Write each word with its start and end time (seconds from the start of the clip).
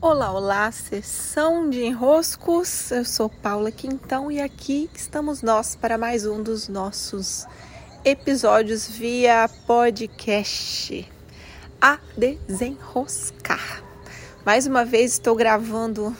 Olá, 0.00 0.30
olá, 0.30 0.70
sessão 0.70 1.68
de 1.68 1.82
enroscos. 1.82 2.92
Eu 2.92 3.04
sou 3.04 3.28
Paula 3.28 3.72
Quintão 3.72 4.30
e 4.30 4.40
aqui 4.40 4.88
estamos 4.94 5.42
nós 5.42 5.74
para 5.74 5.98
mais 5.98 6.24
um 6.24 6.40
dos 6.40 6.68
nossos 6.68 7.44
episódios 8.04 8.86
via 8.86 9.50
podcast 9.66 11.04
a 11.80 11.98
desenroscar. 12.16 13.82
Mais 14.46 14.68
uma 14.68 14.84
vez 14.84 15.14
estou 15.14 15.34
gravando 15.34 16.16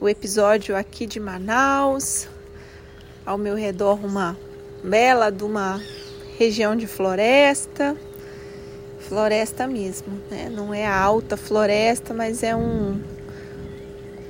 o 0.00 0.08
episódio 0.08 0.76
aqui 0.76 1.04
de 1.04 1.18
Manaus. 1.18 2.28
Ao 3.26 3.36
meu 3.36 3.56
redor 3.56 3.98
uma 4.04 4.38
bela 4.84 5.32
de 5.32 5.42
uma 5.42 5.82
região 6.38 6.76
de 6.76 6.86
floresta 6.86 7.96
floresta 9.00 9.66
mesmo, 9.66 10.12
né? 10.30 10.48
Não 10.48 10.72
é 10.72 10.86
alta 10.86 11.36
floresta, 11.36 12.14
mas 12.14 12.42
é 12.42 12.54
um, 12.54 13.00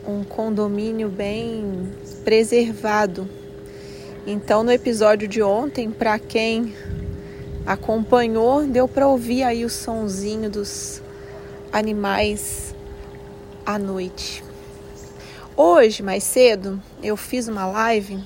um 0.06 0.24
condomínio 0.24 1.08
bem 1.08 1.92
preservado. 2.24 3.28
Então, 4.26 4.62
no 4.62 4.70
episódio 4.70 5.26
de 5.26 5.42
ontem, 5.42 5.90
para 5.90 6.18
quem 6.18 6.74
acompanhou, 7.66 8.66
deu 8.66 8.86
para 8.86 9.06
ouvir 9.06 9.42
aí 9.42 9.64
o 9.64 9.70
sonzinho 9.70 10.48
dos 10.48 11.02
animais 11.72 12.74
à 13.66 13.78
noite. 13.78 14.42
Hoje, 15.56 16.02
mais 16.02 16.24
cedo, 16.24 16.80
eu 17.02 17.16
fiz 17.16 17.48
uma 17.48 17.66
live 17.66 18.22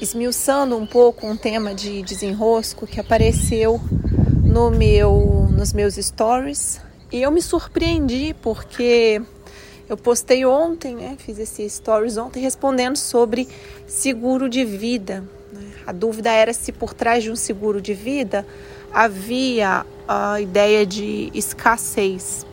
esmiuçando 0.00 0.76
um 0.76 0.86
pouco 0.86 1.26
um 1.26 1.36
tema 1.36 1.74
de 1.74 2.02
desenrosco 2.02 2.86
que 2.86 3.00
apareceu 3.00 3.80
no 4.58 4.72
meu, 4.72 5.46
nos 5.52 5.72
meus 5.72 5.94
stories 5.94 6.80
e 7.12 7.22
eu 7.22 7.30
me 7.30 7.40
surpreendi 7.40 8.34
porque 8.42 9.22
eu 9.88 9.96
postei 9.96 10.44
ontem, 10.44 10.96
né, 10.96 11.16
fiz 11.16 11.38
esse 11.38 11.70
stories 11.70 12.16
ontem 12.16 12.40
respondendo 12.40 12.96
sobre 12.96 13.46
seguro 13.86 14.48
de 14.48 14.64
vida. 14.64 15.22
Né? 15.52 15.70
A 15.86 15.92
dúvida 15.92 16.32
era 16.32 16.52
se 16.52 16.72
por 16.72 16.92
trás 16.92 17.22
de 17.22 17.30
um 17.30 17.36
seguro 17.36 17.80
de 17.80 17.94
vida 17.94 18.44
havia 18.92 19.86
a 20.08 20.40
ideia 20.40 20.84
de 20.84 21.30
escassez. 21.32 22.44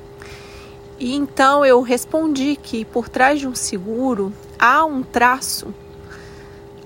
E 0.99 1.15
então 1.15 1.65
eu 1.65 1.81
respondi 1.81 2.55
que 2.55 2.85
por 2.85 3.09
trás 3.09 3.39
de 3.39 3.47
um 3.47 3.55
seguro 3.55 4.31
há 4.59 4.85
um 4.85 5.01
traço, 5.01 5.73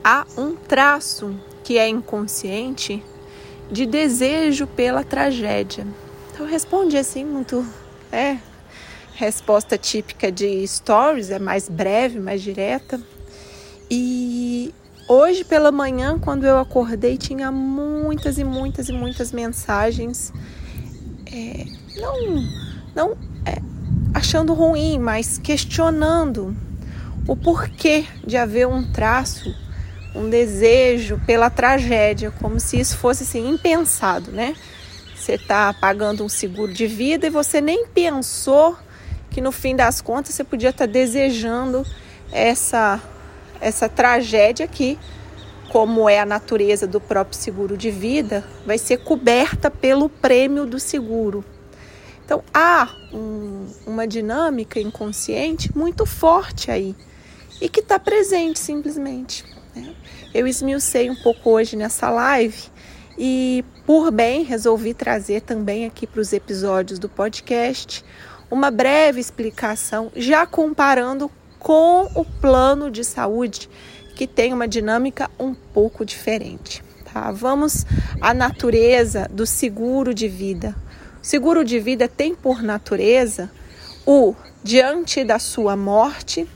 há 0.02 0.26
um 0.38 0.56
traço 0.56 1.36
que 1.62 1.78
é 1.78 1.90
inconsciente 1.90 3.04
de 3.72 3.86
desejo 3.86 4.66
pela 4.68 5.04
tragédia. 5.04 5.86
Então, 6.32 6.46
eu 6.46 6.52
respondi 6.52 6.98
assim, 6.98 7.24
muito. 7.24 7.66
É, 8.12 8.38
resposta 9.14 9.78
típica 9.78 10.32
de 10.32 10.66
stories, 10.68 11.30
é 11.30 11.40
mais 11.40 11.70
breve, 11.70 12.20
mais 12.20 12.42
direta. 12.42 13.00
E 13.92 14.74
hoje 15.08 15.44
pela 15.44 15.72
manhã, 15.72 16.18
quando 16.18 16.46
eu 16.46 16.58
acordei, 16.58 17.18
tinha 17.18 17.52
muitas 17.52 18.38
e 18.38 18.44
muitas 18.44 18.90
e 18.90 18.94
muitas 18.94 19.32
mensagens. 19.32 20.34
É, 21.26 21.66
não, 22.00 22.16
não 22.96 23.18
é, 23.46 23.62
achando 24.14 24.54
ruim, 24.54 24.98
mas 24.98 25.38
questionando 25.38 26.56
o 27.28 27.36
porquê 27.36 28.06
de 28.26 28.38
haver 28.38 28.68
um 28.68 28.92
traço 28.92 29.54
um 30.16 30.30
desejo 30.30 31.20
pela 31.26 31.50
tragédia, 31.50 32.32
como 32.32 32.60
se 32.60 32.80
isso 32.80 32.98
fosse 32.98 33.24
assim 33.24 33.50
impensado, 33.50 34.32
né? 34.32 34.56
Você 35.16 35.34
está 35.34 35.74
pagando 35.74 36.24
um 36.24 36.30
seguro 36.30 36.74
de 36.74 36.88
vida 36.88 37.28
e 37.28 37.30
você 37.30 37.62
nem 37.62 37.86
pensou 37.88 38.78
que 39.30 39.42
no 39.42 39.52
fim 39.52 39.76
das 39.76 40.02
contas 40.02 40.34
você 40.34 40.44
podia 40.44 40.70
estar 40.70 40.88
tá 40.88 40.92
desejando 40.92 41.86
essa 42.32 43.02
essa 43.62 43.90
tragédia 43.90 44.66
que, 44.68 44.98
como 45.70 46.10
é 46.10 46.20
a 46.20 46.26
natureza 46.26 46.88
do 46.88 47.02
próprio 47.02 47.38
seguro 47.38 47.76
de 47.76 47.92
vida, 47.92 48.44
vai 48.66 48.78
ser 48.78 49.00
coberta 49.00 49.70
pelo 49.70 50.08
prêmio 50.08 50.66
do 50.66 50.80
seguro. 50.80 51.44
Então 52.24 52.42
há 52.54 52.90
um, 53.12 53.68
uma 53.86 54.08
dinâmica 54.08 54.80
inconsciente 54.80 55.76
muito 55.76 56.06
forte 56.06 56.72
aí 56.72 56.96
e 57.60 57.68
que 57.68 57.82
está 57.82 58.00
presente 58.00 58.60
simplesmente. 58.60 59.44
Né? 59.76 59.94
Eu 60.34 60.48
esmiucei 60.48 61.10
um 61.10 61.16
pouco 61.16 61.52
hoje 61.52 61.76
nessa 61.76 62.10
live 62.10 62.64
e, 63.18 63.64
por 63.86 64.12
bem, 64.12 64.44
resolvi 64.44 64.94
trazer 64.94 65.42
também 65.42 65.86
aqui 65.86 66.08
para 66.08 66.22
os 66.22 66.32
episódios 66.32 67.00
do 67.00 67.10
podcast 67.10 68.04
uma 68.50 68.72
breve 68.72 69.20
explicação, 69.20 70.12
já 70.16 70.46
comparando 70.46 71.30
com 71.60 72.10
o 72.16 72.24
plano 72.24 72.90
de 72.90 73.04
saúde, 73.04 73.70
que 74.16 74.26
tem 74.26 74.54
uma 74.54 74.68
dinâmica 74.68 75.30
um 75.40 75.54
pouco 75.54 76.06
diferente. 76.06 76.84
Tá? 77.14 77.32
Vamos 77.32 77.86
à 78.22 78.34
natureza 78.34 79.28
do 79.32 79.46
seguro 79.46 80.14
de 80.14 80.28
vida. 80.28 80.76
O 81.22 81.26
seguro 81.26 81.64
de 81.64 81.80
vida 81.80 82.08
tem 82.08 82.34
por 82.34 82.62
natureza 82.62 83.52
o 84.06 84.34
diante 84.64 85.24
da 85.24 85.38
sua 85.38 85.76
morte, 85.76 86.48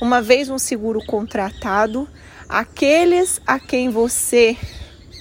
uma 0.00 0.22
vez 0.22 0.48
um 0.48 0.58
seguro 0.58 1.04
contratado, 1.04 2.08
aqueles 2.48 3.40
a 3.46 3.58
quem 3.58 3.90
você 3.90 4.56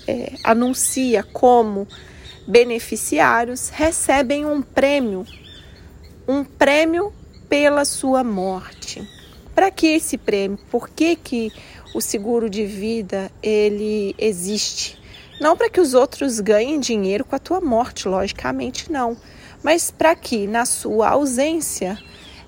é, 0.08 0.34
anuncia 0.44 1.24
como 1.24 1.88
beneficiários 2.48 3.70
recebem 3.70 4.46
um 4.46 4.62
prêmio, 4.62 5.26
um 6.28 6.44
prêmio 6.44 7.12
pela 7.50 7.84
sua 7.84 8.24
morte. 8.24 9.08
Para 9.54 9.72
que 9.72 9.88
esse 9.88 10.18
prêmio? 10.18 10.60
Por 10.70 10.90
que, 10.90 11.16
que 11.16 11.52
o 11.94 12.00
seguro 12.00 12.50
de 12.50 12.66
vida 12.66 13.32
ele 13.42 14.16
existe? 14.18 14.98
Não 15.42 15.58
para 15.58 15.70
que 15.70 15.82
os 15.82 15.94
outros 15.94 16.40
ganhem 16.40 16.80
dinheiro 16.80 17.26
com 17.26 17.36
a 17.36 17.40
tua 17.40 17.60
morte, 17.60 18.08
logicamente 18.08 18.92
não, 18.92 19.18
mas 19.64 19.92
para 19.92 20.16
que 20.16 20.48
na 20.48 20.66
sua 20.66 21.10
ausência 21.10 21.98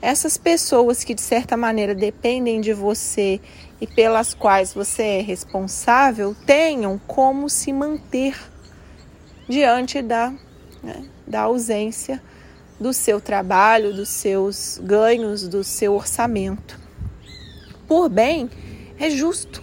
essas 0.02 0.38
pessoas 0.38 1.04
que 1.04 1.14
de 1.14 1.22
certa 1.22 1.58
maneira 1.58 1.94
dependem 1.94 2.62
de 2.62 2.74
você 2.74 3.40
e 3.82 3.88
pelas 3.88 4.34
quais 4.34 4.74
você 4.74 5.04
é 5.04 5.22
responsável 5.22 6.36
tenham 6.46 7.00
como 7.08 7.50
se 7.50 7.74
manter 7.74 8.36
diante 9.48 10.02
da, 10.02 10.34
né, 10.82 11.06
da 11.28 11.42
ausência 11.42 12.22
do 12.80 12.94
seu 12.94 13.20
trabalho, 13.20 13.94
dos 13.94 14.10
seus 14.10 14.80
ganhos, 14.82 15.48
do 15.48 15.64
seu 15.64 15.96
orçamento. 15.96 16.80
Por 17.88 18.08
bem, 18.08 18.50
é 18.98 19.10
justo, 19.10 19.62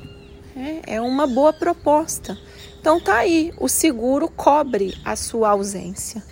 né? 0.55 0.83
é 0.87 1.01
uma 1.01 1.27
boa 1.27 1.53
proposta. 1.53 2.37
Então 2.79 3.01
tá 3.01 3.19
aí, 3.19 3.55
o 3.59 3.69
seguro 3.69 4.29
cobre 4.29 4.95
a 5.05 5.17
sua 5.17 5.51
ausência, 5.51 6.23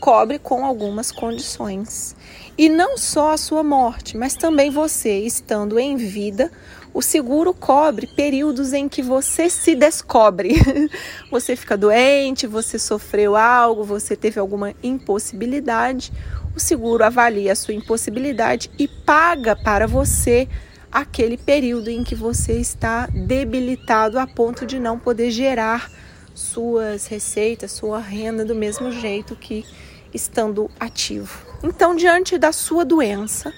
cobre 0.00 0.38
com 0.38 0.64
algumas 0.64 1.12
condições. 1.12 2.16
E 2.56 2.68
não 2.68 2.96
só 2.96 3.32
a 3.32 3.36
sua 3.36 3.62
morte, 3.62 4.16
mas 4.16 4.34
também 4.34 4.70
você 4.70 5.20
estando 5.20 5.78
em 5.78 5.96
vida, 5.96 6.50
o 6.92 7.00
seguro 7.00 7.54
cobre 7.54 8.06
períodos 8.06 8.72
em 8.72 8.88
que 8.88 9.02
você 9.02 9.48
se 9.48 9.74
descobre. 9.74 10.54
você 11.30 11.54
fica 11.54 11.76
doente, 11.76 12.46
você 12.46 12.78
sofreu 12.78 13.36
algo, 13.36 13.84
você 13.84 14.16
teve 14.16 14.40
alguma 14.40 14.74
impossibilidade. 14.82 16.12
O 16.56 16.58
seguro 16.58 17.04
avalia 17.04 17.52
a 17.52 17.56
sua 17.56 17.74
impossibilidade 17.74 18.70
e 18.78 18.88
paga 18.88 19.54
para 19.54 19.86
você 19.86 20.48
aquele 20.90 21.36
período 21.36 21.88
em 21.88 22.02
que 22.02 22.16
você 22.16 22.54
está 22.54 23.06
debilitado 23.06 24.18
a 24.18 24.26
ponto 24.26 24.66
de 24.66 24.80
não 24.80 24.98
poder 24.98 25.30
gerar 25.30 25.88
suas 26.34 27.06
receitas, 27.06 27.70
sua 27.70 28.00
renda 28.00 28.44
do 28.44 28.54
mesmo 28.54 28.90
jeito 28.90 29.36
que 29.36 29.64
estando 30.12 30.70
ativo. 30.78 31.46
Então, 31.62 31.94
diante 31.94 32.38
da 32.38 32.52
sua 32.52 32.84
doença 32.84 33.52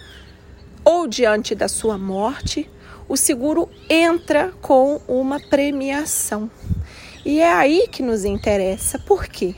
ou 0.84 1.06
diante 1.06 1.54
da 1.54 1.68
sua 1.68 1.96
morte, 1.96 2.68
o 3.08 3.16
seguro 3.16 3.68
entra 3.88 4.52
com 4.60 5.00
uma 5.06 5.38
premiação. 5.38 6.50
E 7.24 7.40
é 7.40 7.52
aí 7.52 7.86
que 7.88 8.02
nos 8.02 8.24
interessa. 8.24 8.98
Por 8.98 9.26
quê? 9.26 9.54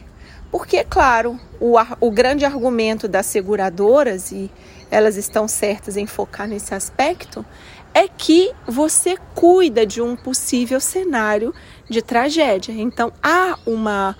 Porque, 0.50 0.76
é 0.76 0.84
claro, 0.84 1.38
o, 1.58 1.74
o 2.00 2.10
grande 2.10 2.44
argumento 2.44 3.08
das 3.08 3.26
seguradoras, 3.26 4.30
e 4.30 4.50
elas 4.90 5.16
estão 5.16 5.48
certas 5.48 5.96
em 5.96 6.06
focar 6.06 6.46
nesse 6.46 6.74
aspecto, 6.74 7.44
é 7.94 8.06
que 8.06 8.52
você 8.66 9.16
cuida 9.34 9.86
de 9.86 10.02
um 10.02 10.14
possível 10.14 10.80
cenário 10.80 11.54
de 11.88 12.02
tragédia. 12.02 12.72
Então, 12.72 13.12
há 13.22 13.58
uma, 13.64 14.16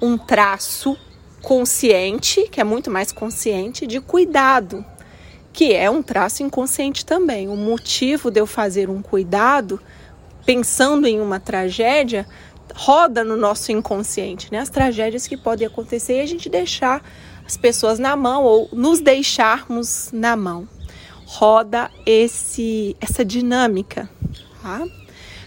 um 0.00 0.16
traço 0.16 0.96
consciente, 1.42 2.48
que 2.48 2.60
é 2.60 2.64
muito 2.64 2.90
mais 2.90 3.12
consciente, 3.12 3.86
de 3.86 4.00
cuidado 4.00 4.84
que 5.58 5.74
é 5.74 5.90
um 5.90 6.04
traço 6.04 6.44
inconsciente 6.44 7.04
também. 7.04 7.48
O 7.48 7.56
motivo 7.56 8.30
de 8.30 8.38
eu 8.38 8.46
fazer 8.46 8.88
um 8.88 9.02
cuidado, 9.02 9.80
pensando 10.46 11.04
em 11.04 11.20
uma 11.20 11.40
tragédia, 11.40 12.28
roda 12.76 13.24
no 13.24 13.36
nosso 13.36 13.72
inconsciente, 13.72 14.52
né? 14.52 14.60
As 14.60 14.68
tragédias 14.68 15.26
que 15.26 15.36
podem 15.36 15.66
acontecer 15.66 16.18
e 16.18 16.20
a 16.20 16.26
gente 16.26 16.48
deixar 16.48 17.02
as 17.44 17.56
pessoas 17.56 17.98
na 17.98 18.14
mão 18.14 18.44
ou 18.44 18.68
nos 18.72 19.00
deixarmos 19.00 20.10
na 20.12 20.36
mão. 20.36 20.68
roda 21.26 21.90
esse 22.06 22.96
essa 23.00 23.24
dinâmica, 23.24 24.08
tá? 24.62 24.86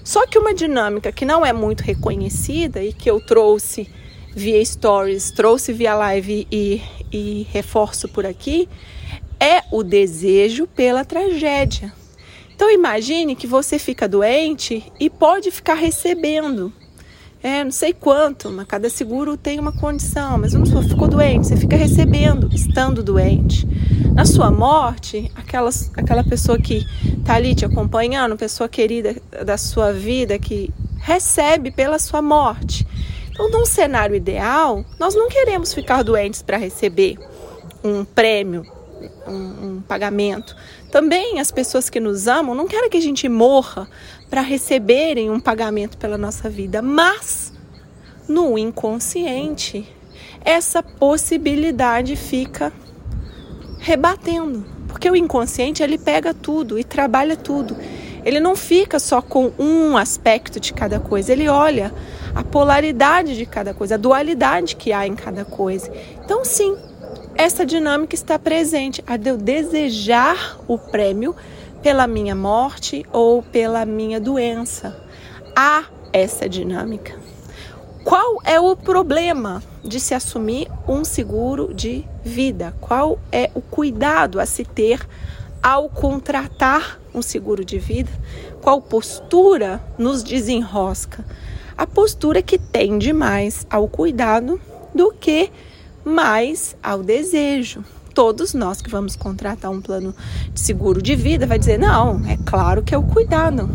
Só 0.04 0.28
que 0.28 0.38
uma 0.38 0.54
dinâmica 0.54 1.10
que 1.10 1.24
não 1.24 1.46
é 1.46 1.54
muito 1.54 1.84
reconhecida 1.84 2.84
e 2.84 2.92
que 2.92 3.10
eu 3.10 3.26
trouxe 3.26 3.90
via 4.34 4.64
stories, 4.64 5.32
trouxe 5.32 5.74
via 5.74 5.96
live 5.96 6.48
e, 6.52 6.82
e 7.12 7.48
reforço 7.52 8.08
por 8.08 8.26
aqui, 8.26 8.68
é 9.40 9.64
o 9.72 9.84
desejo 9.84 10.68
pela 10.68 11.04
tragédia. 11.04 11.94
Então 12.56 12.70
imagine 12.70 13.36
que 13.36 13.48
você 13.48 13.80
fica 13.80 14.08
doente 14.08 14.84
e 15.00 15.10
pode 15.10 15.50
ficar 15.50 15.74
recebendo. 15.74 16.72
É, 17.44 17.64
não 17.64 17.72
sei 17.72 17.92
quanto, 17.92 18.52
mas 18.52 18.68
cada 18.68 18.88
seguro 18.88 19.36
tem 19.36 19.60
uma 19.60 19.72
condição, 19.72 20.38
mas 20.38 20.54
vamos 20.54 20.70
supor, 20.70 20.84
ficou 20.84 21.08
doente, 21.08 21.48
você 21.48 21.58
fica 21.58 21.76
recebendo, 21.76 22.48
estando 22.54 23.02
doente. 23.02 23.68
Na 24.14 24.26
sua 24.26 24.52
morte, 24.52 25.32
aquelas, 25.34 25.90
aquela 25.98 26.24
pessoa 26.24 26.60
que 26.60 26.86
está 27.18 27.34
ali 27.34 27.56
te 27.56 27.66
acompanhando, 27.66 28.38
pessoa 28.38 28.70
querida 28.70 29.16
da 29.44 29.58
sua 29.58 29.92
vida, 29.92 30.38
que 30.38 30.72
recebe 31.00 31.72
pela 31.72 31.98
sua 31.98 32.22
morte. 32.22 32.86
Então, 33.32 33.50
num 33.50 33.66
cenário 33.66 34.16
ideal, 34.16 34.86
nós 35.00 35.16
não 35.16 35.30
queremos 35.30 35.74
ficar 35.74 36.04
doentes 36.04 36.42
para 36.42 36.58
receber 36.58 37.18
um 37.84 38.04
prêmio, 38.04 38.66
um, 39.28 39.34
um, 39.34 39.82
pagamento. 39.82 40.56
Também 40.92 41.40
as 41.40 41.50
pessoas 41.50 41.90
que 41.90 42.00
nos 42.00 42.28
amam 42.28 42.54
não 42.54 42.68
querem 42.68 42.90
que 42.90 42.98
a 42.98 43.02
gente 43.02 43.28
morra 43.28 43.88
para 44.30 44.42
receberem 44.42 45.30
um 45.30 45.40
pagamento 45.40 45.98
pela 45.98 46.18
nossa 46.18 46.50
vida, 46.50 46.82
mas 46.82 47.52
no 48.28 48.58
inconsciente 48.58 49.88
essa 50.44 50.82
possibilidade 50.82 52.16
fica 52.16 52.72
rebatendo, 53.80 54.66
porque 54.88 55.10
o 55.10 55.16
inconsciente 55.16 55.82
ele 55.82 55.98
pega 55.98 56.34
tudo 56.34 56.78
e 56.78 56.84
trabalha 56.84 57.36
tudo. 57.36 57.76
Ele 58.24 58.40
não 58.40 58.56
fica 58.56 59.00
só 59.00 59.22
com 59.22 59.52
um 59.58 59.98
aspecto 59.98 60.60
de 60.60 60.74
cada 60.74 61.00
coisa, 61.00 61.32
ele 61.32 61.48
olha 61.48 61.94
a 62.36 62.44
polaridade 62.44 63.36
de 63.36 63.46
cada 63.46 63.74
coisa, 63.74 63.96
a 63.96 63.98
dualidade 63.98 64.76
que 64.76 64.92
há 64.92 65.06
em 65.06 65.16
cada 65.16 65.46
coisa. 65.46 65.92
Então, 66.24 66.46
sim, 66.46 66.78
essa 67.36 67.66
dinâmica 67.66 68.16
está 68.16 68.38
presente, 68.38 69.04
a 69.08 69.18
de 69.18 69.30
eu 69.30 69.38
desejar 69.38 70.60
o 70.68 70.78
prêmio 70.78 71.36
pela 71.82 72.08
minha 72.08 72.36
morte 72.36 73.06
ou 73.12 73.42
pela 73.42 73.86
minha 73.86 74.20
doença. 74.20 74.96
Há 75.56 75.86
essa 76.14 76.48
dinâmica. 76.48 77.20
Qual 78.04 78.42
é 78.44 78.60
o 78.60 78.76
problema 78.76 79.62
de 79.84 80.00
se 80.00 80.14
assumir 80.14 80.68
um 80.88 81.04
seguro 81.04 81.74
de 81.74 82.06
vida? 82.24 82.74
Qual 82.82 83.20
é 83.32 83.52
o 83.54 83.62
cuidado 83.62 84.40
a 84.40 84.46
se 84.46 84.66
ter 84.66 85.08
ao 85.62 85.88
contratar 85.88 87.00
um 87.14 87.22
seguro 87.22 87.64
de 87.64 87.78
vida? 87.78 88.12
Qual 88.62 88.82
postura 88.82 89.82
nos 89.98 90.24
desenrosca? 90.24 91.24
A 91.78 91.88
postura 91.88 92.42
que 92.42 92.58
tende 92.58 93.14
mais 93.14 93.66
ao 93.70 93.88
cuidado 93.88 94.60
do 94.94 95.12
que 95.12 95.52
mais 96.04 96.76
ao 96.82 97.04
desejo. 97.04 97.84
Todos 98.14 98.54
nós 98.54 98.82
que 98.82 98.90
vamos 98.90 99.16
contratar 99.16 99.72
um 99.72 99.80
plano 99.80 100.14
de 100.54 100.60
seguro 100.60 101.02
de 101.02 101.16
vida 101.16 101.48
vai 101.48 101.58
dizer: 101.58 101.80
não, 101.80 102.22
é 102.28 102.38
claro 102.46 102.84
que 102.84 102.94
é 102.94 102.98
o 102.98 103.04
cuidado. 103.04 103.70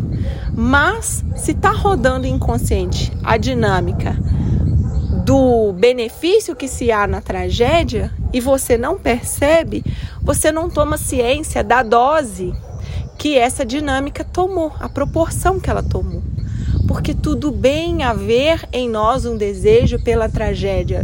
Mas 0.53 1.23
se 1.35 1.51
está 1.51 1.71
rodando 1.71 2.27
inconsciente 2.27 3.11
a 3.23 3.37
dinâmica 3.37 4.15
do 5.25 5.73
benefício 5.73 6.55
que 6.55 6.67
se 6.67 6.91
há 6.91 7.07
na 7.07 7.19
tragédia 7.19 8.13
e 8.31 8.39
você 8.39 8.77
não 8.77 8.97
percebe, 8.97 9.83
você 10.21 10.51
não 10.51 10.69
toma 10.69 10.97
ciência 10.97 11.63
da 11.63 11.81
dose 11.81 12.53
que 13.17 13.37
essa 13.37 13.65
dinâmica 13.65 14.23
tomou, 14.23 14.71
a 14.79 14.87
proporção 14.87 15.59
que 15.59 15.69
ela 15.69 15.81
tomou. 15.81 16.21
Porque 16.85 17.13
tudo 17.13 17.51
bem 17.51 18.03
haver 18.03 18.67
em 18.73 18.89
nós 18.89 19.25
um 19.25 19.37
desejo 19.37 19.97
pela 20.03 20.27
tragédia 20.27 21.01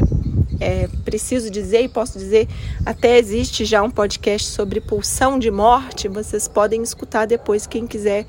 é, 0.64 0.88
preciso 1.04 1.50
dizer 1.50 1.82
e 1.82 1.90
posso 1.90 2.18
dizer, 2.18 2.48
até 2.86 3.18
existe 3.18 3.66
já 3.66 3.84
um 3.84 3.92
podcast 3.92 4.48
sobre 4.48 4.80
pulsão 4.80 5.38
de 5.38 5.52
morte, 5.52 6.08
vocês 6.08 6.48
podem 6.48 6.82
escutar 6.82 7.26
depois, 7.26 7.68
quem 7.68 7.86
quiser 7.86 8.26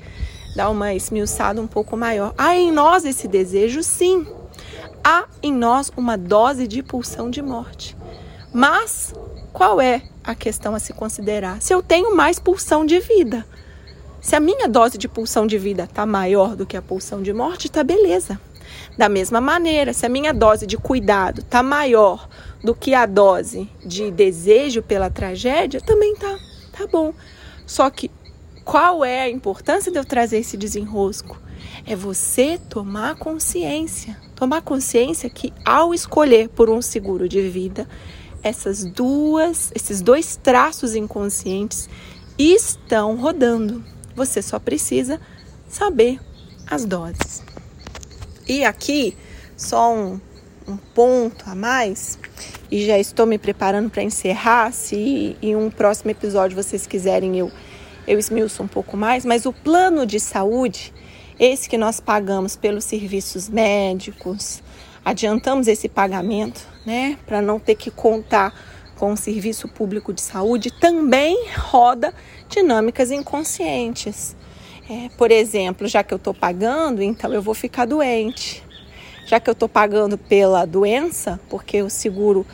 dar 0.53 0.69
uma 0.69 0.93
esmiuçada 0.93 1.61
um 1.61 1.67
pouco 1.67 1.95
maior. 1.95 2.33
Há 2.37 2.55
em 2.55 2.71
nós 2.71 3.05
esse 3.05 3.27
desejo, 3.27 3.81
sim. 3.81 4.27
Há 5.03 5.25
em 5.41 5.53
nós 5.53 5.91
uma 5.95 6.17
dose 6.17 6.67
de 6.67 6.83
pulsão 6.83 7.29
de 7.29 7.41
morte. 7.41 7.95
Mas 8.53 9.13
qual 9.53 9.79
é 9.79 10.01
a 10.23 10.35
questão 10.35 10.75
a 10.75 10.79
se 10.79 10.93
considerar? 10.93 11.61
Se 11.61 11.73
eu 11.73 11.81
tenho 11.81 12.15
mais 12.15 12.39
pulsão 12.39 12.85
de 12.85 12.99
vida. 12.99 13.45
Se 14.25 14.35
a 14.35 14.39
minha 14.39 14.67
dose 14.67 14.97
de 14.97 15.07
pulsão 15.07 15.45
de 15.45 15.55
vida 15.55 15.83
está 15.83 16.03
maior 16.03 16.55
do 16.55 16.65
que 16.65 16.75
a 16.75 16.81
pulsão 16.81 17.21
de 17.21 17.31
morte, 17.31 17.69
tá 17.69 17.83
beleza. 17.83 18.41
Da 18.97 19.07
mesma 19.07 19.39
maneira, 19.39 19.93
se 19.93 20.03
a 20.03 20.09
minha 20.09 20.33
dose 20.33 20.65
de 20.65 20.77
cuidado 20.77 21.41
está 21.41 21.61
maior 21.61 22.27
do 22.63 22.73
que 22.73 22.95
a 22.95 23.05
dose 23.05 23.69
de 23.85 24.09
desejo 24.09 24.81
pela 24.81 25.11
tragédia, 25.11 25.79
também 25.79 26.15
tá, 26.15 26.39
tá 26.75 26.87
bom. 26.87 27.13
Só 27.67 27.87
que 27.91 28.09
qual 28.63 29.05
é 29.05 29.21
a 29.21 29.29
importância 29.29 29.91
de 29.91 29.99
eu 29.99 30.03
trazer 30.03 30.39
esse 30.39 30.57
desenrosco? 30.57 31.39
É 31.85 31.95
você 31.95 32.59
tomar 32.67 33.17
consciência, 33.17 34.17
tomar 34.35 34.63
consciência 34.63 35.29
que 35.29 35.53
ao 35.63 35.93
escolher 35.93 36.49
por 36.49 36.67
um 36.67 36.81
seguro 36.81 37.29
de 37.29 37.47
vida, 37.47 37.87
essas 38.41 38.85
duas, 38.85 39.71
esses 39.75 40.01
dois 40.01 40.35
traços 40.35 40.95
inconscientes 40.95 41.87
estão 42.39 43.17
rodando. 43.17 43.93
Você 44.15 44.41
só 44.41 44.59
precisa 44.59 45.19
saber 45.67 46.19
as 46.67 46.85
doses. 46.85 47.43
E 48.47 48.63
aqui, 48.63 49.17
só 49.57 49.93
um, 49.93 50.19
um 50.67 50.77
ponto 50.77 51.49
a 51.49 51.55
mais, 51.55 52.17
e 52.71 52.85
já 52.85 52.97
estou 52.97 53.25
me 53.25 53.37
preparando 53.37 53.89
para 53.89 54.03
encerrar. 54.03 54.71
Se 54.71 55.35
em 55.41 55.55
um 55.55 55.69
próximo 55.69 56.11
episódio 56.11 56.55
vocês 56.55 56.87
quiserem, 56.87 57.37
eu, 57.37 57.51
eu 58.07 58.17
esmiuço 58.17 58.63
um 58.63 58.67
pouco 58.67 58.95
mais. 58.95 59.25
Mas 59.25 59.45
o 59.45 59.53
plano 59.53 60.05
de 60.05 60.19
saúde, 60.19 60.93
esse 61.39 61.67
que 61.67 61.77
nós 61.77 61.99
pagamos 61.99 62.55
pelos 62.55 62.83
serviços 62.83 63.49
médicos, 63.49 64.61
adiantamos 65.03 65.67
esse 65.67 65.87
pagamento, 65.87 66.61
né, 66.85 67.17
para 67.25 67.41
não 67.41 67.59
ter 67.59 67.75
que 67.75 67.91
contar 67.91 68.53
com 68.95 69.13
o 69.13 69.17
serviço 69.17 69.67
público 69.67 70.13
de 70.13 70.21
saúde, 70.21 70.71
também 70.71 71.47
roda 71.57 72.13
dinâmicas 72.49 73.11
inconscientes. 73.11 74.35
É, 74.89 75.09
por 75.17 75.31
exemplo, 75.31 75.87
já 75.87 76.03
que 76.03 76.13
eu 76.13 76.17
estou 76.17 76.33
pagando, 76.33 77.01
então 77.01 77.33
eu 77.33 77.41
vou 77.41 77.53
ficar 77.53 77.85
doente. 77.85 78.63
Já 79.25 79.39
que 79.39 79.49
eu 79.49 79.53
estou 79.53 79.67
pagando 79.67 80.17
pela 80.17 80.65
doença, 80.65 81.39
porque 81.49 81.81
o 81.81 81.89
seguro, 81.89 82.45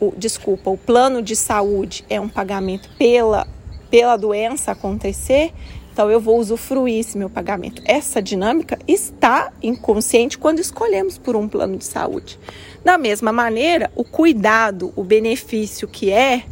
o, 0.00 0.12
desculpa, 0.16 0.70
o 0.70 0.78
plano 0.78 1.20
de 1.20 1.34
saúde 1.34 2.04
é 2.08 2.20
um 2.20 2.28
pagamento 2.28 2.88
pela, 2.96 3.46
pela 3.90 4.16
doença 4.16 4.70
acontecer, 4.70 5.52
então 5.92 6.10
eu 6.10 6.18
vou 6.18 6.38
usufruir 6.38 7.00
esse 7.00 7.18
meu 7.18 7.28
pagamento. 7.28 7.82
Essa 7.84 8.22
dinâmica 8.22 8.78
está 8.88 9.52
inconsciente 9.62 10.38
quando 10.38 10.58
escolhemos 10.58 11.18
por 11.18 11.36
um 11.36 11.46
plano 11.46 11.76
de 11.76 11.84
saúde. 11.84 12.38
Da 12.82 12.96
mesma 12.96 13.30
maneira, 13.30 13.92
o 13.94 14.02
cuidado, 14.02 14.92
o 14.96 15.04
benefício 15.04 15.86
que 15.86 16.10
é 16.10 16.44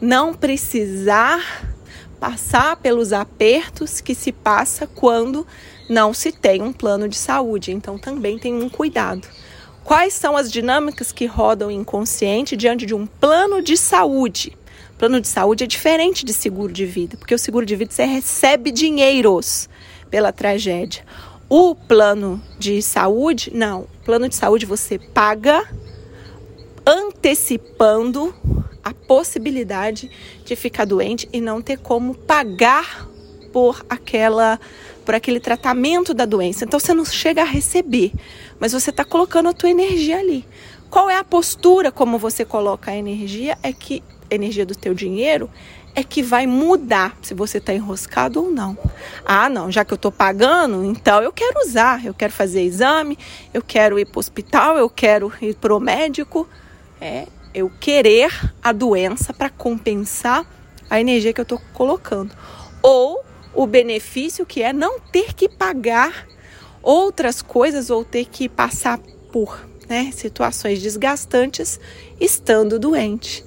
não 0.00 0.34
precisar 0.34 1.68
passar 2.18 2.76
pelos 2.76 3.12
apertos 3.12 4.00
que 4.00 4.14
se 4.14 4.32
passa 4.32 4.86
quando 4.86 5.46
não 5.88 6.12
se 6.12 6.32
tem 6.32 6.60
um 6.60 6.72
plano 6.72 7.08
de 7.08 7.16
saúde. 7.16 7.70
Então 7.70 7.96
também 7.96 8.36
tem 8.36 8.52
um 8.52 8.68
cuidado. 8.68 9.28
Quais 9.84 10.12
são 10.12 10.36
as 10.36 10.50
dinâmicas 10.50 11.12
que 11.12 11.24
rodam 11.24 11.70
inconsciente 11.70 12.56
diante 12.56 12.84
de 12.84 12.94
um 12.94 13.06
plano 13.06 13.62
de 13.62 13.76
saúde? 13.76 14.57
Plano 14.98 15.20
de 15.20 15.28
saúde 15.28 15.62
é 15.62 15.66
diferente 15.66 16.24
de 16.24 16.32
seguro 16.32 16.72
de 16.72 16.84
vida, 16.84 17.16
porque 17.16 17.34
o 17.34 17.38
seguro 17.38 17.64
de 17.64 17.76
vida 17.76 17.92
você 17.92 18.04
recebe 18.04 18.72
dinheiros 18.72 19.68
pela 20.10 20.32
tragédia. 20.32 21.04
O 21.48 21.74
plano 21.74 22.42
de 22.58 22.82
saúde, 22.82 23.52
não. 23.54 23.86
Plano 24.04 24.28
de 24.28 24.34
saúde 24.34 24.66
você 24.66 24.98
paga 24.98 25.64
antecipando 26.84 28.34
a 28.82 28.92
possibilidade 28.92 30.10
de 30.44 30.56
ficar 30.56 30.84
doente 30.84 31.28
e 31.32 31.40
não 31.40 31.62
ter 31.62 31.78
como 31.78 32.14
pagar 32.14 33.08
por 33.52 33.84
aquela 33.88 34.58
por 35.04 35.14
aquele 35.14 35.40
tratamento 35.40 36.12
da 36.12 36.26
doença. 36.26 36.64
Então 36.64 36.78
você 36.78 36.92
não 36.92 37.04
chega 37.04 37.40
a 37.40 37.44
receber, 37.44 38.12
mas 38.58 38.72
você 38.72 38.90
está 38.90 39.04
colocando 39.04 39.48
a 39.48 39.54
tua 39.54 39.70
energia 39.70 40.18
ali. 40.18 40.44
Qual 40.90 41.08
é 41.08 41.16
a 41.16 41.24
postura 41.24 41.90
como 41.90 42.18
você 42.18 42.44
coloca 42.44 42.90
a 42.90 42.96
energia? 42.96 43.56
É 43.62 43.72
que 43.72 44.02
energia 44.30 44.66
do 44.66 44.74
teu 44.74 44.94
dinheiro 44.94 45.50
é 45.94 46.02
que 46.02 46.22
vai 46.22 46.46
mudar 46.46 47.16
se 47.22 47.34
você 47.34 47.58
está 47.58 47.74
enroscado 47.74 48.42
ou 48.42 48.50
não. 48.50 48.76
Ah, 49.24 49.48
não, 49.48 49.70
já 49.70 49.84
que 49.84 49.92
eu 49.92 49.96
estou 49.96 50.12
pagando, 50.12 50.84
então 50.84 51.22
eu 51.22 51.32
quero 51.32 51.60
usar, 51.60 52.04
eu 52.04 52.14
quero 52.14 52.32
fazer 52.32 52.62
exame, 52.62 53.18
eu 53.52 53.62
quero 53.62 53.98
ir 53.98 54.06
para 54.06 54.18
o 54.18 54.20
hospital, 54.20 54.76
eu 54.76 54.88
quero 54.88 55.32
ir 55.40 55.54
para 55.56 55.74
o 55.74 55.80
médico. 55.80 56.48
É, 57.00 57.26
eu 57.54 57.70
querer 57.80 58.30
a 58.62 58.72
doença 58.72 59.32
para 59.32 59.50
compensar 59.50 60.46
a 60.88 61.00
energia 61.00 61.32
que 61.32 61.40
eu 61.40 61.44
estou 61.44 61.60
colocando. 61.72 62.34
ou 62.82 63.24
o 63.54 63.66
benefício 63.66 64.46
que 64.46 64.62
é 64.62 64.72
não 64.72 65.00
ter 65.00 65.34
que 65.34 65.48
pagar 65.48 66.28
outras 66.80 67.42
coisas 67.42 67.90
ou 67.90 68.04
ter 68.04 68.26
que 68.26 68.48
passar 68.48 68.98
por 69.32 69.66
né, 69.88 70.10
situações 70.12 70.80
desgastantes 70.80 71.80
estando 72.20 72.78
doente. 72.78 73.44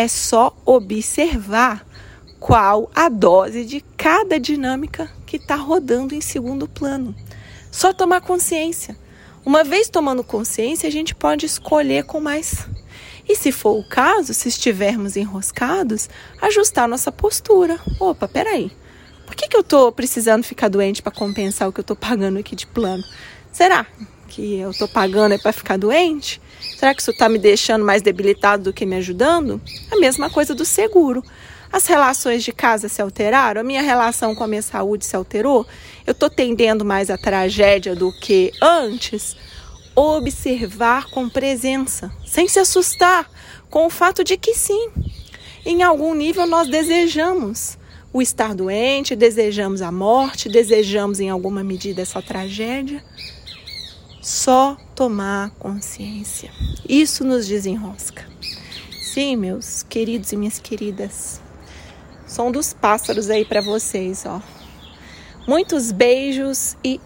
É 0.00 0.08
só 0.08 0.56
observar 0.64 1.86
qual 2.38 2.90
a 2.94 3.10
dose 3.10 3.66
de 3.66 3.82
cada 3.98 4.40
dinâmica 4.40 5.10
que 5.26 5.36
está 5.36 5.56
rodando 5.56 6.14
em 6.14 6.22
segundo 6.22 6.66
plano. 6.66 7.14
Só 7.70 7.92
tomar 7.92 8.22
consciência. 8.22 8.96
Uma 9.44 9.62
vez 9.62 9.90
tomando 9.90 10.24
consciência, 10.24 10.88
a 10.88 10.90
gente 10.90 11.14
pode 11.14 11.44
escolher 11.44 12.04
com 12.04 12.18
mais. 12.18 12.66
E 13.28 13.36
se 13.36 13.52
for 13.52 13.78
o 13.78 13.86
caso, 13.86 14.32
se 14.32 14.48
estivermos 14.48 15.16
enroscados, 15.16 16.08
ajustar 16.40 16.88
nossa 16.88 17.12
postura. 17.12 17.78
Opa, 18.00 18.26
peraí. 18.26 18.72
Por 19.26 19.34
que, 19.34 19.48
que 19.48 19.56
eu 19.56 19.60
estou 19.60 19.92
precisando 19.92 20.44
ficar 20.44 20.68
doente 20.68 21.02
para 21.02 21.12
compensar 21.12 21.68
o 21.68 21.72
que 21.74 21.80
eu 21.80 21.82
estou 21.82 21.94
pagando 21.94 22.38
aqui 22.38 22.56
de 22.56 22.66
plano? 22.66 23.04
Será 23.52 23.86
que 24.30 24.60
eu 24.60 24.70
estou 24.70 24.86
pagando 24.86 25.34
é 25.34 25.38
para 25.38 25.52
ficar 25.52 25.76
doente? 25.76 26.40
Será 26.78 26.94
que 26.94 27.02
isso 27.02 27.10
está 27.10 27.28
me 27.28 27.38
deixando 27.38 27.84
mais 27.84 28.00
debilitado 28.00 28.62
do 28.62 28.72
que 28.72 28.86
me 28.86 28.96
ajudando? 28.96 29.60
A 29.90 29.96
mesma 29.96 30.30
coisa 30.30 30.54
do 30.54 30.64
seguro. 30.64 31.22
As 31.72 31.86
relações 31.86 32.42
de 32.42 32.52
casa 32.52 32.88
se 32.88 33.02
alteraram? 33.02 33.60
A 33.60 33.64
minha 33.64 33.82
relação 33.82 34.34
com 34.34 34.44
a 34.44 34.46
minha 34.46 34.62
saúde 34.62 35.04
se 35.04 35.16
alterou? 35.16 35.66
Eu 36.06 36.12
estou 36.12 36.30
tendendo 36.30 36.84
mais 36.84 37.10
à 37.10 37.18
tragédia 37.18 37.94
do 37.94 38.12
que 38.12 38.52
antes? 38.62 39.36
Observar 39.94 41.10
com 41.10 41.28
presença, 41.28 42.10
sem 42.24 42.46
se 42.46 42.60
assustar 42.60 43.28
com 43.68 43.86
o 43.86 43.90
fato 43.90 44.22
de 44.24 44.36
que 44.36 44.54
sim, 44.54 44.88
em 45.66 45.82
algum 45.82 46.14
nível 46.14 46.46
nós 46.46 46.68
desejamos 46.68 47.76
o 48.12 48.22
estar 48.22 48.54
doente, 48.54 49.14
desejamos 49.14 49.82
a 49.82 49.92
morte, 49.92 50.48
desejamos 50.48 51.20
em 51.20 51.28
alguma 51.28 51.62
medida 51.62 52.02
essa 52.02 52.22
tragédia. 52.22 53.04
Só 54.20 54.76
tomar 54.94 55.50
consciência. 55.58 56.50
Isso 56.86 57.24
nos 57.24 57.46
desenrosca. 57.46 58.26
Sim, 59.02 59.36
meus 59.36 59.82
queridos 59.82 60.30
e 60.32 60.36
minhas 60.36 60.58
queridas. 60.58 61.40
Som 62.26 62.52
dos 62.52 62.74
pássaros 62.74 63.30
aí 63.30 63.44
para 63.44 63.62
vocês, 63.62 64.24
ó. 64.26 64.42
Muitos 65.48 65.90
beijos 65.90 66.76
e 66.84 67.00